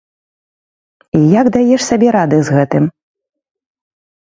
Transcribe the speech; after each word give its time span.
І 1.19 1.21
як 1.39 1.47
даеш 1.59 1.81
сабе 1.89 2.09
рады 2.17 2.41
з 2.49 2.59
гэтым? 2.59 2.83